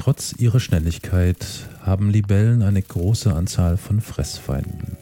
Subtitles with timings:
[0.00, 1.46] Trotz ihrer Schnelligkeit
[1.82, 4.96] haben Libellen eine große Anzahl von Fressfeinden.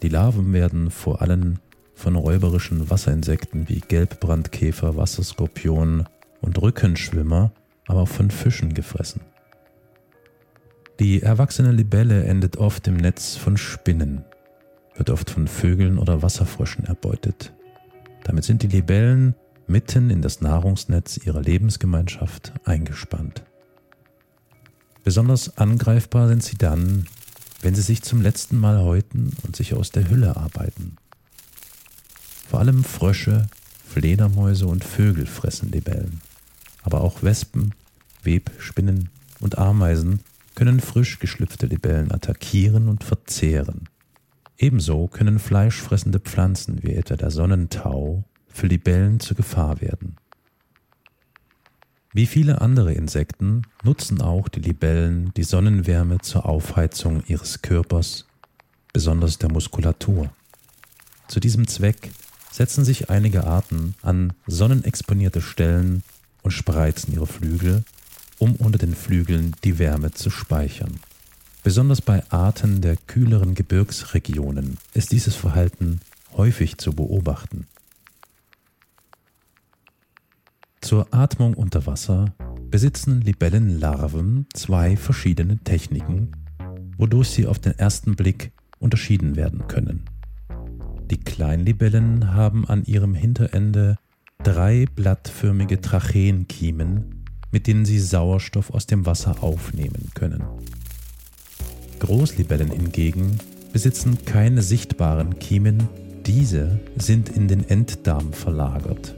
[0.00, 1.58] Die Larven werden vor allem
[1.96, 6.04] von räuberischen Wasserinsekten wie Gelbbrandkäfer, Wasserskorpion
[6.40, 7.50] und Rückenschwimmer,
[7.88, 9.22] aber auch von Fischen gefressen.
[11.00, 14.24] Die erwachsene Libelle endet oft im Netz von Spinnen,
[14.94, 17.52] wird oft von Vögeln oder Wasserfröschen erbeutet.
[18.22, 19.34] Damit sind die Libellen
[19.66, 23.42] mitten in das Nahrungsnetz ihrer Lebensgemeinschaft eingespannt.
[25.04, 27.06] Besonders angreifbar sind sie dann,
[27.60, 30.96] wenn sie sich zum letzten Mal häuten und sich aus der Hülle arbeiten.
[32.48, 33.48] Vor allem Frösche,
[33.88, 36.20] Fledermäuse und Vögel fressen Libellen.
[36.82, 37.74] Aber auch Wespen,
[38.22, 39.08] Webspinnen
[39.40, 40.20] und Ameisen
[40.54, 43.88] können frisch geschlüpfte Libellen attackieren und verzehren.
[44.58, 50.16] Ebenso können fleischfressende Pflanzen wie etwa der Sonnentau für Libellen zur Gefahr werden.
[52.14, 58.26] Wie viele andere Insekten nutzen auch die Libellen die Sonnenwärme zur Aufheizung ihres Körpers,
[58.92, 60.30] besonders der Muskulatur.
[61.28, 62.10] Zu diesem Zweck
[62.50, 66.02] setzen sich einige Arten an sonnenexponierte Stellen
[66.42, 67.82] und spreizen ihre Flügel,
[68.38, 71.00] um unter den Flügeln die Wärme zu speichern.
[71.62, 76.00] Besonders bei Arten der kühleren Gebirgsregionen ist dieses Verhalten
[76.36, 77.66] häufig zu beobachten.
[80.92, 82.34] Zur Atmung unter Wasser
[82.70, 86.32] besitzen Libellenlarven zwei verschiedene Techniken,
[86.98, 90.04] wodurch sie auf den ersten Blick unterschieden werden können.
[91.10, 93.96] Die Kleinlibellen haben an ihrem Hinterende
[94.42, 100.44] drei blattförmige Tracheenkiemen, mit denen sie Sauerstoff aus dem Wasser aufnehmen können.
[102.00, 103.38] Großlibellen hingegen
[103.72, 105.88] besitzen keine sichtbaren Kiemen,
[106.26, 109.16] diese sind in den Enddarm verlagert.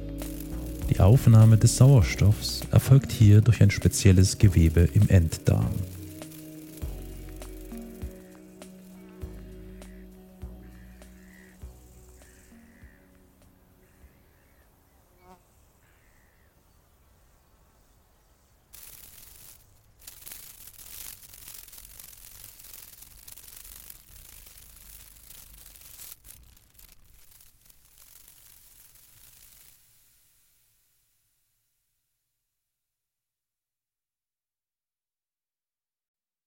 [0.95, 5.73] Die Aufnahme des Sauerstoffs erfolgt hier durch ein spezielles Gewebe im Enddarm.